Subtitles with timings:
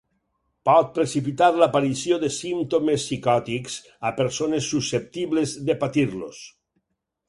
[0.69, 3.79] Pot precipitar l'aparició de símptomes psicòtics
[4.13, 6.47] a persones susceptibles de patir-los.